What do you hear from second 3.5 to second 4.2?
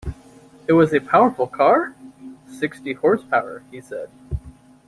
he said.